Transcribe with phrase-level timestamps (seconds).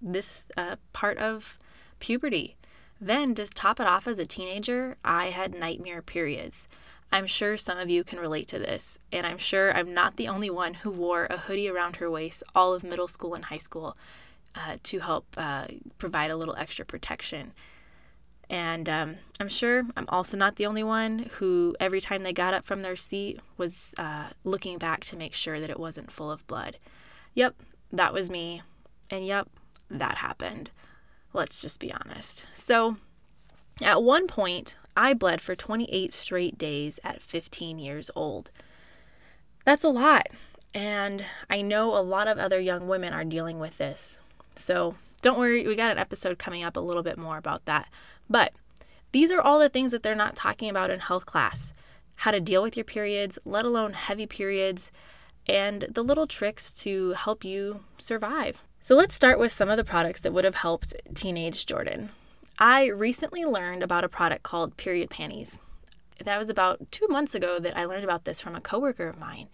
[0.00, 1.58] this uh, part of
[1.98, 2.56] puberty.
[3.00, 6.68] Then, to top it off as a teenager, I had nightmare periods.
[7.12, 10.28] I'm sure some of you can relate to this, and I'm sure I'm not the
[10.28, 13.58] only one who wore a hoodie around her waist all of middle school and high
[13.58, 13.96] school
[14.54, 15.66] uh, to help uh,
[15.98, 17.52] provide a little extra protection.
[18.48, 22.52] And um, I'm sure I'm also not the only one who, every time they got
[22.52, 26.30] up from their seat, was uh, looking back to make sure that it wasn't full
[26.30, 26.76] of blood.
[27.34, 27.54] Yep,
[27.92, 28.62] that was me.
[29.08, 29.48] And yep,
[29.90, 30.70] that happened.
[31.32, 32.44] Let's just be honest.
[32.54, 32.96] So,
[33.80, 38.50] at one point, I bled for 28 straight days at 15 years old.
[39.64, 40.28] That's a lot.
[40.74, 44.18] And I know a lot of other young women are dealing with this.
[44.56, 47.88] So don't worry, we got an episode coming up a little bit more about that.
[48.28, 48.52] But
[49.12, 51.72] these are all the things that they're not talking about in health class
[52.16, 54.92] how to deal with your periods, let alone heavy periods,
[55.46, 58.62] and the little tricks to help you survive.
[58.82, 62.08] So let's start with some of the products that would have helped teenage Jordan.
[62.58, 65.58] I recently learned about a product called period panties.
[66.24, 69.18] That was about two months ago that I learned about this from a coworker of
[69.18, 69.48] mine.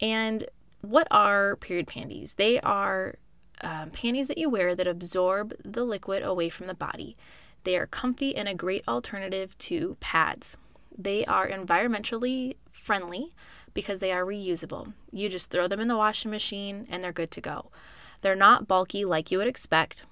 [0.00, 0.46] And
[0.80, 2.34] what are period panties?
[2.34, 3.16] They are
[3.60, 7.16] um, panties that you wear that absorb the liquid away from the body.
[7.62, 10.58] They are comfy and a great alternative to pads.
[10.96, 13.32] They are environmentally friendly
[13.74, 14.92] because they are reusable.
[15.12, 17.70] You just throw them in the washing machine and they're good to go.
[18.20, 20.04] They're not bulky like you would expect,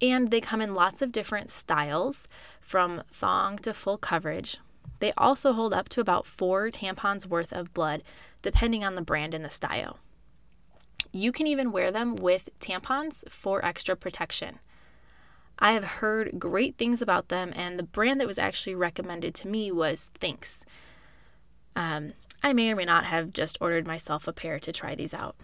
[0.00, 2.26] and they come in lots of different styles
[2.60, 4.58] from thong to full coverage.
[5.00, 8.02] They also hold up to about four tampons worth of blood,
[8.42, 9.98] depending on the brand and the style.
[11.12, 14.58] You can even wear them with tampons for extra protection.
[15.58, 19.48] I have heard great things about them, and the brand that was actually recommended to
[19.48, 20.64] me was Thinx.
[21.76, 22.12] Um,
[22.42, 25.36] I may or may not have just ordered myself a pair to try these out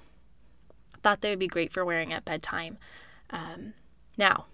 [1.07, 2.79] thought they would be great for wearing at bedtime.
[3.31, 3.75] Um,
[4.19, 4.47] now,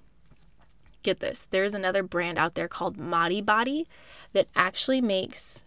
[1.03, 3.87] get this there's another brand out there called Modibodi
[4.35, 5.65] that actually makes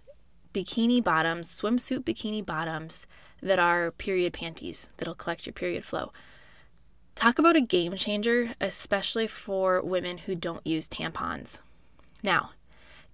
[0.53, 3.07] bikini bottoms, swimsuit bikini bottoms
[3.41, 6.13] that are period panties that'll collect your period flow.
[7.15, 11.61] Talk about a game changer, especially for women who don't use tampons.
[12.21, 12.51] Now,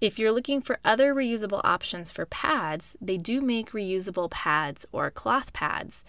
[0.01, 5.09] if you're looking for other reusable options for pads, they do make reusable pads or
[5.09, 6.03] cloth pads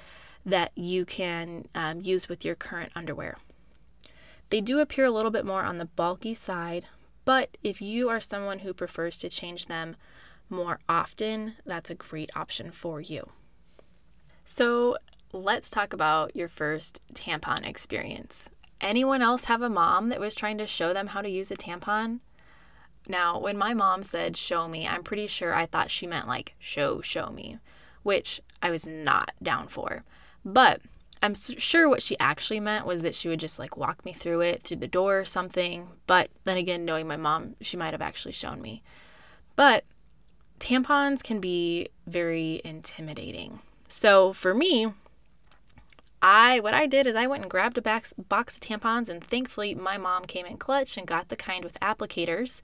[0.44, 3.38] that you can um, use with your current underwear.
[4.50, 6.86] They do appear a little bit more on the bulky side,
[7.24, 9.96] but if you are someone who prefers to change them
[10.50, 13.30] more often, that's a great option for you.
[14.44, 14.98] So,
[15.32, 18.50] let's talk about your first tampon experience.
[18.80, 21.56] Anyone else have a mom that was trying to show them how to use a
[21.56, 22.18] tampon?
[23.08, 26.54] Now, when my mom said show me, I'm pretty sure I thought she meant like
[26.58, 27.58] show, show me,
[28.02, 30.04] which I was not down for.
[30.44, 30.80] But
[31.22, 34.40] I'm sure what she actually meant was that she would just like walk me through
[34.40, 35.88] it through the door or something.
[36.06, 38.82] But then again, knowing my mom, she might have actually shown me.
[39.54, 39.84] But
[40.58, 43.60] tampons can be very intimidating.
[43.88, 44.92] So for me,
[46.20, 49.22] I what I did is I went and grabbed a box, box of tampons, and
[49.22, 52.60] thankfully my mom came in clutch and got the kind with applicators.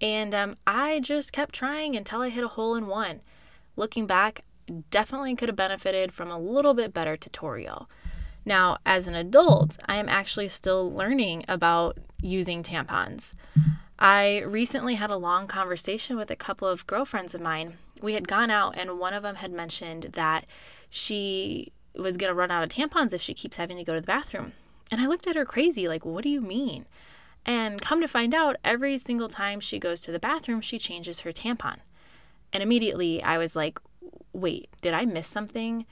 [0.00, 3.20] And um, I just kept trying until I hit a hole in one.
[3.76, 4.44] Looking back,
[4.90, 7.88] definitely could have benefited from a little bit better tutorial.
[8.44, 13.34] Now, as an adult, I am actually still learning about using tampons.
[13.98, 17.78] I recently had a long conversation with a couple of girlfriends of mine.
[18.02, 20.46] We had gone out, and one of them had mentioned that
[20.90, 24.00] she was going to run out of tampons if she keeps having to go to
[24.00, 24.52] the bathroom.
[24.90, 26.86] And I looked at her crazy, like, what do you mean?
[27.46, 31.20] And come to find out, every single time she goes to the bathroom, she changes
[31.20, 31.78] her tampon.
[32.52, 33.78] And immediately I was like,
[34.34, 35.86] wait, did I miss something?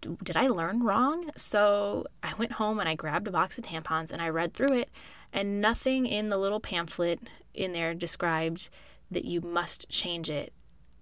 [0.00, 1.30] Did I learn wrong?
[1.36, 4.72] So I went home and I grabbed a box of tampons and I read through
[4.74, 4.88] it,
[5.32, 7.20] and nothing in the little pamphlet
[7.52, 8.70] in there described
[9.10, 10.52] that you must change it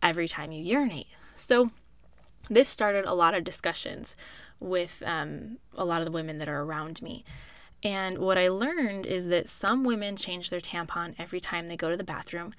[0.03, 1.07] every time you urinate.
[1.37, 1.71] So
[2.49, 4.17] this started a lot of discussions
[4.59, 7.25] with um, a lot of the women that are around me.
[7.83, 11.89] And what I learned is that some women change their tampon every time they go
[11.89, 12.53] to the bathroom,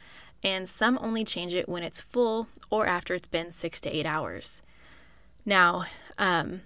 [0.44, 4.06] and some only change it when it's full or after it's been six to eight
[4.06, 4.62] hours.
[5.46, 5.86] Now,
[6.18, 6.62] um,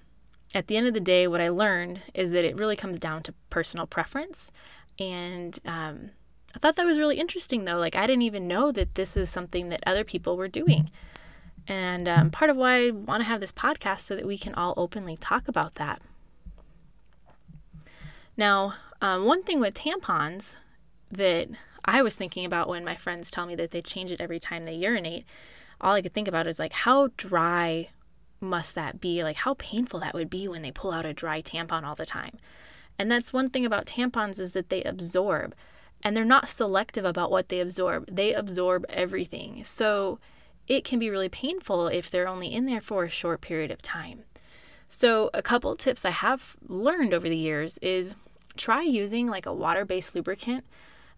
[0.53, 3.23] at the end of the day, what I learned is that it really comes down
[3.23, 4.51] to personal preference.
[4.97, 6.11] And um,
[6.55, 7.77] I thought that was really interesting, though.
[7.77, 10.89] Like, I didn't even know that this is something that other people were doing.
[11.67, 14.53] And um, part of why I want to have this podcast so that we can
[14.53, 16.01] all openly talk about that.
[18.37, 20.55] Now, um, one thing with tampons
[21.11, 21.49] that
[21.85, 24.65] I was thinking about when my friends tell me that they change it every time
[24.65, 25.25] they urinate,
[25.79, 27.89] all I could think about is like, how dry
[28.39, 29.23] must that be?
[29.23, 32.05] Like, how painful that would be when they pull out a dry tampon all the
[32.05, 32.37] time.
[32.97, 35.53] And that's one thing about tampons is that they absorb
[36.03, 38.07] and they're not selective about what they absorb.
[38.09, 39.63] They absorb everything.
[39.63, 40.19] So
[40.67, 43.81] it can be really painful if they're only in there for a short period of
[43.81, 44.23] time.
[44.87, 48.13] So, a couple tips I have learned over the years is
[48.55, 50.63] try using like a water based lubricant.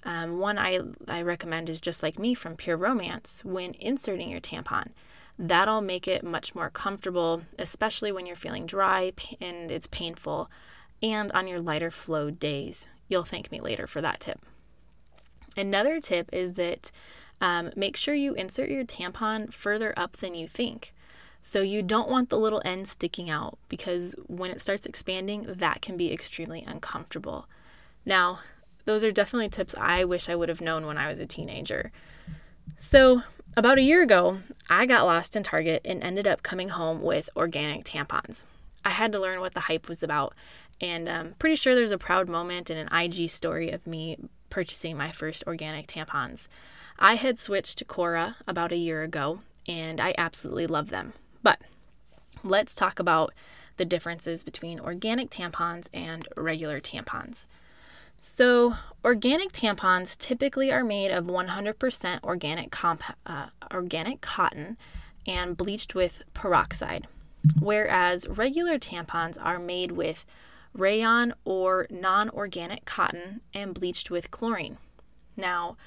[0.08, 4.40] Um, one I, I recommend is just like me from Pure Romance when inserting your
[4.40, 4.92] tampon.
[5.38, 9.12] That'll make it much more comfortable, especially when you're feeling dry
[9.42, 10.50] and it's painful,
[11.04, 12.88] and on your lighter flow days.
[13.10, 14.40] You'll thank me later for that tip.
[15.58, 16.90] Another tip is that
[17.42, 20.94] um, make sure you insert your tampon further up than you think.
[21.42, 25.82] So you don't want the little end sticking out because when it starts expanding, that
[25.82, 27.50] can be extremely uncomfortable.
[28.06, 28.40] Now,
[28.88, 31.92] those are definitely tips I wish I would have known when I was a teenager.
[32.78, 33.24] So,
[33.58, 34.40] about a year ago,
[34.70, 38.46] I got lost in Target and ended up coming home with organic tampons.
[38.86, 40.34] I had to learn what the hype was about,
[40.80, 44.18] and I'm pretty sure there's a proud moment in an IG story of me
[44.50, 46.48] purchasing my first organic tampons.
[46.98, 51.12] I had switched to Cora about a year ago, and I absolutely love them.
[51.44, 51.60] But
[52.42, 53.34] let's talk about
[53.76, 57.48] the differences between organic tampons and regular tampons.
[58.30, 58.76] So,
[59.06, 64.78] organic tampons typically are made of 100% organic, comp- uh, organic cotton
[65.26, 67.08] and bleached with peroxide,
[67.60, 70.24] whereas regular tampons are made with
[70.74, 74.78] rayon or non organic cotton and bleached with chlorine.
[75.36, 75.78] Now,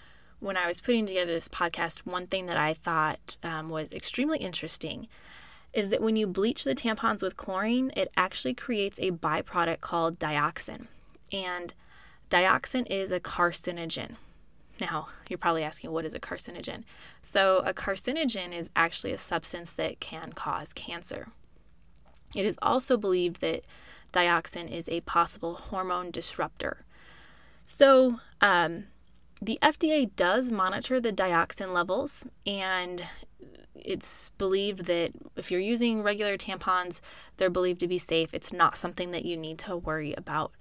[0.41, 4.39] when I was putting together this podcast, one thing that I thought um, was extremely
[4.39, 5.07] interesting
[5.73, 10.19] is that when you bleach the tampons with chlorine, it actually creates a byproduct called
[10.19, 10.87] dioxin.
[11.31, 11.75] And
[12.31, 14.15] dioxin is a carcinogen.
[14.81, 16.85] Now, you're probably asking, what is a carcinogen?
[17.21, 21.29] So, a carcinogen is actually a substance that can cause cancer.
[22.35, 23.63] It is also believed that
[24.13, 26.85] dioxin is a possible hormone disruptor.
[27.67, 28.85] So, um,
[29.43, 33.05] the FDA does monitor the dioxin levels, and
[33.75, 37.01] it's believed that if you're using regular tampons,
[37.37, 38.35] they're believed to be safe.
[38.35, 40.53] It's not something that you need to worry about.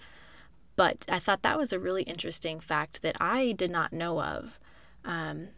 [0.80, 4.58] But I thought that was a really interesting fact that I did not know of.
[5.04, 5.50] Um,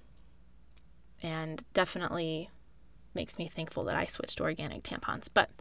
[1.21, 2.49] and definitely
[3.13, 5.29] makes me thankful that I switched to organic tampons.
[5.31, 5.51] But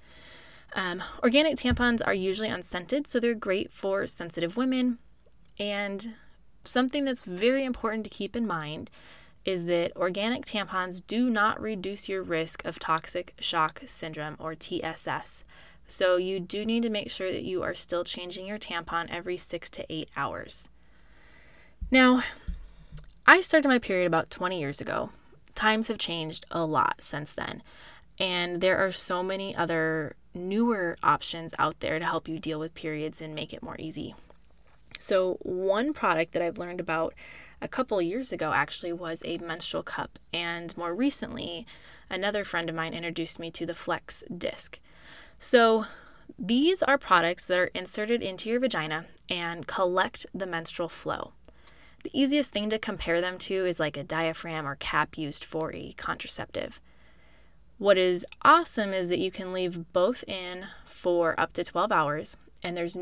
[0.74, 4.96] um, organic tampons are usually unscented, so they're great for sensitive women.
[5.58, 6.14] And
[6.64, 8.88] something that's very important to keep in mind
[9.44, 15.44] is that organic tampons do not reduce your risk of toxic shock syndrome or TSS.
[15.90, 19.36] So you do need to make sure that you are still changing your tampon every
[19.36, 20.68] six to eight hours.
[21.90, 22.22] Now,
[23.26, 25.10] I started my period about 20 years ago.
[25.56, 27.64] Times have changed a lot since then,
[28.20, 32.72] and there are so many other newer options out there to help you deal with
[32.76, 34.14] periods and make it more easy.
[34.96, 37.14] So, one product that I've learned about
[37.60, 41.66] a couple years ago actually was a menstrual cup, and more recently,
[42.08, 44.78] another friend of mine introduced me to the Flex Disc.
[45.42, 45.86] So,
[46.38, 51.32] these are products that are inserted into your vagina and collect the menstrual flow.
[52.02, 55.74] The easiest thing to compare them to is like a diaphragm or cap used for
[55.74, 56.80] a contraceptive.
[57.78, 62.36] What is awesome is that you can leave both in for up to 12 hours,
[62.62, 62.98] and there's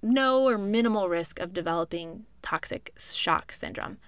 [0.00, 3.98] no or minimal risk of developing toxic shock syndrome.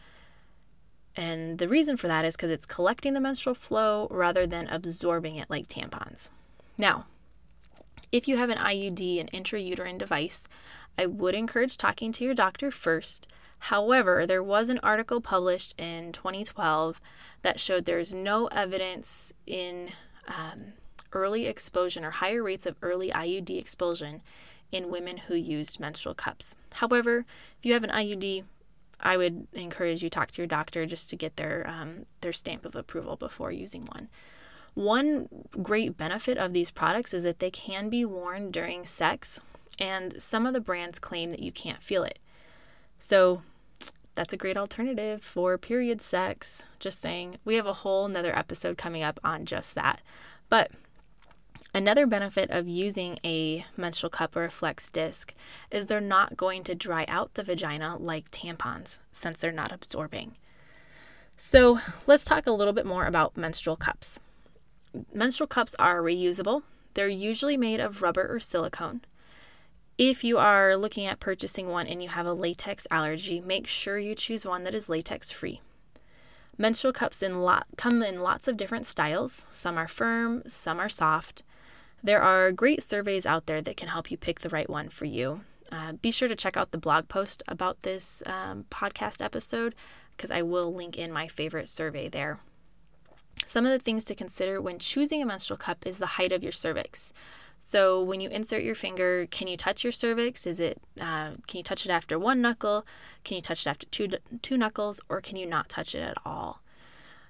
[1.17, 5.37] And the reason for that is because it's collecting the menstrual flow rather than absorbing
[5.37, 6.31] it like tampons.
[6.79, 7.07] Now,
[8.13, 10.47] if you have an IUD, an intrauterine device,
[10.99, 13.27] I would encourage talking to your doctor first.
[13.67, 17.01] However, there was an article published in 2012
[17.43, 19.91] that showed there's no evidence in
[20.29, 20.75] um,
[21.13, 24.21] early expulsion or higher rates of early IUD expulsion
[24.71, 26.57] in women who used menstrual cups.
[26.75, 27.25] However,
[27.59, 28.45] if you have an IUD,
[29.01, 32.65] I would encourage you talk to your doctor just to get their um, their stamp
[32.65, 34.09] of approval before using one.
[34.75, 35.29] One
[35.63, 39.41] great benefit of these products is that they can be worn during sex,
[39.79, 42.19] and some of the brands claim that you can't feel it.
[42.99, 43.43] So
[44.15, 46.65] that's a great alternative for period sex.
[46.79, 50.01] Just saying, we have a whole another episode coming up on just that.
[50.49, 50.71] But
[51.75, 55.33] Another benefit of using a menstrual cup or a flex disc
[55.71, 60.37] is they're not going to dry out the vagina like tampons since they're not absorbing.
[61.39, 64.21] So, let's talk a little bit more about menstrual cups.
[65.13, 66.63] Menstrual cups are reusable,
[66.95, 69.03] they're usually made of rubber or silicone.
[69.99, 73.99] If you are looking at purchasing one and you have a latex allergy, make sure
[73.99, 75.61] you choose one that is latex free.
[76.59, 79.47] Menstrual cups in lot, come in lots of different styles.
[79.51, 81.43] Some are firm, some are soft.
[82.03, 85.05] There are great surveys out there that can help you pick the right one for
[85.05, 85.43] you.
[85.71, 89.75] Uh, be sure to check out the blog post about this um, podcast episode
[90.17, 92.41] because I will link in my favorite survey there.
[93.45, 96.43] Some of the things to consider when choosing a menstrual cup is the height of
[96.43, 97.13] your cervix.
[97.59, 100.47] So when you insert your finger, can you touch your cervix?
[100.47, 102.85] Is it uh, can you touch it after one knuckle?
[103.25, 104.09] Can you touch it after two
[104.43, 106.61] two knuckles, or can you not touch it at all?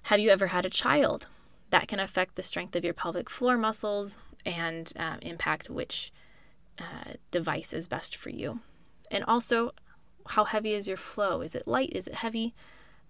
[0.05, 1.29] Have you ever had a child?
[1.71, 6.13] That can affect the strength of your pelvic floor muscles, and uh, impact which
[6.79, 8.61] uh, device is best for you.
[9.11, 9.73] And also,
[10.29, 11.43] how heavy is your flow?
[11.43, 11.93] Is it light?
[11.93, 12.55] Is it heavy?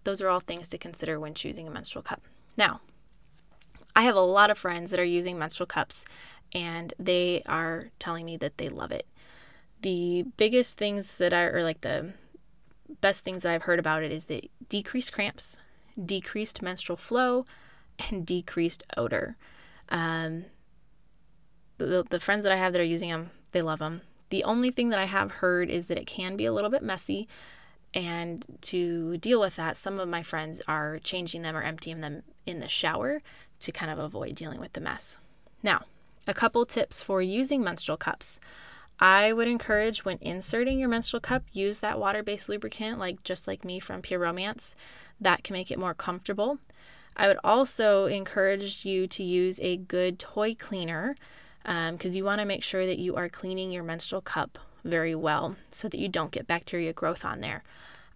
[0.04, 2.22] Those are all things to consider when choosing a menstrual cup.
[2.56, 2.80] Now,
[3.94, 6.04] I have a lot of friends that are using menstrual cups
[6.54, 9.06] and they are telling me that they love it.
[9.80, 12.12] The biggest things that are, or like the
[13.00, 15.58] best things that I've heard about it is the decreased cramps,
[16.02, 17.46] decreased menstrual flow,
[18.10, 19.36] and decreased odor.
[19.88, 20.46] Um,
[21.78, 24.02] the, the friends that I have that are using them, they love them.
[24.30, 26.82] The only thing that I have heard is that it can be a little bit
[26.82, 27.28] messy.
[27.94, 32.22] And to deal with that, some of my friends are changing them or emptying them
[32.46, 33.22] in the shower
[33.60, 35.18] to kind of avoid dealing with the mess.
[35.62, 35.84] Now,
[36.26, 38.40] a couple tips for using menstrual cups.
[38.98, 43.46] I would encourage when inserting your menstrual cup, use that water based lubricant, like just
[43.46, 44.74] like me from Pure Romance.
[45.20, 46.58] That can make it more comfortable.
[47.16, 51.14] I would also encourage you to use a good toy cleaner
[51.62, 55.14] because um, you want to make sure that you are cleaning your menstrual cup very
[55.14, 57.62] well so that you don't get bacteria growth on there.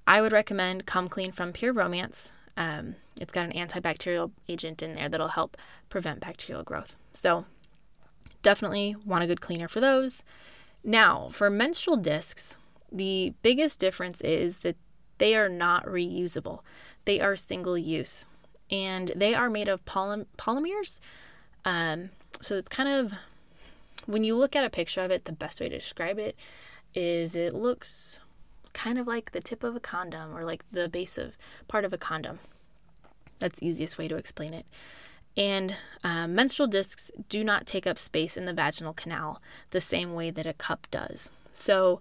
[0.07, 2.33] I would recommend Come Clean from Pure Romance.
[2.57, 5.57] Um, it's got an antibacterial agent in there that'll help
[5.89, 6.97] prevent bacterial growth.
[7.13, 7.45] So,
[8.43, 10.23] definitely want a good cleaner for those.
[10.85, 12.57] Now, for menstrual discs,
[12.93, 14.77] the biggest difference is that
[15.19, 16.61] they are not reusable,
[17.05, 18.27] they are single use
[18.71, 21.01] and they are made of poly- polymers.
[21.65, 23.13] Um, so, it's kind of
[24.05, 26.37] when you look at a picture of it, the best way to describe it
[26.95, 28.21] is it looks
[28.73, 31.37] kind of like the tip of a condom or like the base of
[31.67, 32.39] part of a condom.
[33.39, 34.67] That's the easiest way to explain it.
[35.37, 40.15] And uh, menstrual discs do not take up space in the vaginal canal the same
[40.15, 41.31] way that a cup does.
[41.53, 42.01] So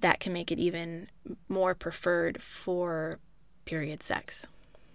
[0.00, 1.08] that can make it even
[1.48, 3.18] more preferred for
[3.64, 4.46] period sex.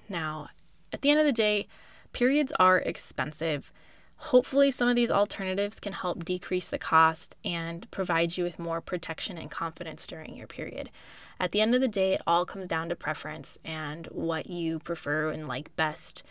[0.10, 0.50] Now,
[0.92, 1.68] at the end of the day,
[2.14, 3.72] periods are expensive.
[4.18, 8.82] Hopefully, some of these alternatives can help decrease the cost and provide you with more
[8.82, 10.90] protection and confidence during your period.
[11.40, 14.80] At the end of the day, it all comes down to preference and what you
[14.80, 16.24] prefer and like best.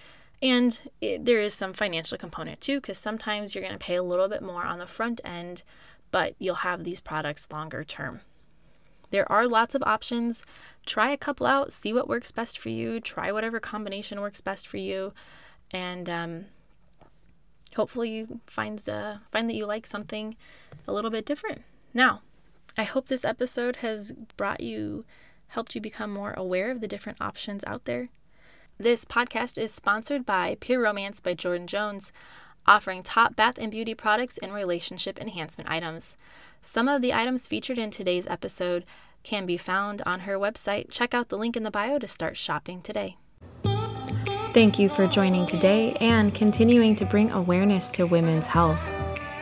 [0.42, 4.02] And it, there is some financial component too, because sometimes you're going to pay a
[4.02, 5.62] little bit more on the front end,
[6.10, 8.20] but you'll have these products longer term.
[9.10, 10.42] There are lots of options.
[10.84, 14.66] Try a couple out, see what works best for you, try whatever combination works best
[14.66, 15.12] for you,
[15.70, 16.44] and um,
[17.76, 20.36] hopefully you find uh, find that you like something
[20.86, 21.62] a little bit different.
[21.94, 22.22] Now,
[22.76, 25.04] I hope this episode has brought you
[25.48, 28.08] helped you become more aware of the different options out there?
[28.78, 32.12] This podcast is sponsored by Pure Romance by Jordan Jones,
[32.66, 36.16] offering top bath and beauty products and relationship enhancement items.
[36.60, 38.84] Some of the items featured in today's episode
[39.22, 40.90] can be found on her website.
[40.90, 43.16] Check out the link in the bio to start shopping today.
[44.56, 48.80] Thank you for joining today and continuing to bring awareness to women's health.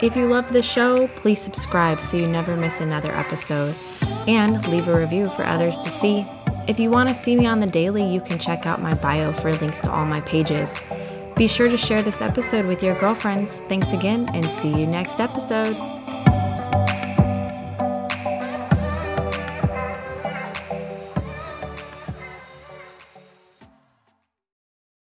[0.02, 3.76] If you love the show, please subscribe so you never miss another episode
[4.26, 6.26] and leave a review for others to see.
[6.66, 9.30] If you want to see me on the daily, you can check out my bio
[9.30, 10.84] for links to all my pages.
[11.36, 13.60] Be sure to share this episode with your girlfriends.
[13.68, 15.93] Thanks again and see you next episode.